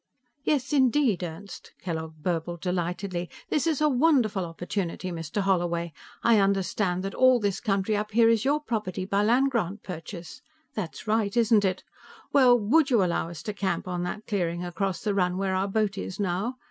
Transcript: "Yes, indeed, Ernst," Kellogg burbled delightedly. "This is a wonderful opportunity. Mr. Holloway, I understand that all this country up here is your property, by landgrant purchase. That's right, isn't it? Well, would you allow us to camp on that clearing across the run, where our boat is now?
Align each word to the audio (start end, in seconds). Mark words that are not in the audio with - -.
"Yes, 0.43 0.73
indeed, 0.73 1.21
Ernst," 1.21 1.73
Kellogg 1.79 2.15
burbled 2.23 2.61
delightedly. 2.61 3.29
"This 3.51 3.67
is 3.67 3.81
a 3.81 3.87
wonderful 3.87 4.45
opportunity. 4.45 5.11
Mr. 5.11 5.41
Holloway, 5.41 5.93
I 6.23 6.39
understand 6.39 7.03
that 7.03 7.13
all 7.13 7.39
this 7.39 7.59
country 7.59 7.95
up 7.95 8.09
here 8.09 8.27
is 8.27 8.43
your 8.43 8.59
property, 8.61 9.05
by 9.05 9.21
landgrant 9.23 9.83
purchase. 9.83 10.41
That's 10.73 11.05
right, 11.05 11.37
isn't 11.37 11.63
it? 11.65 11.83
Well, 12.33 12.57
would 12.57 12.89
you 12.89 13.03
allow 13.03 13.29
us 13.29 13.43
to 13.43 13.53
camp 13.53 13.87
on 13.87 14.01
that 14.01 14.25
clearing 14.25 14.65
across 14.65 15.01
the 15.03 15.13
run, 15.13 15.37
where 15.37 15.53
our 15.53 15.67
boat 15.67 15.99
is 15.99 16.19
now? 16.19 16.55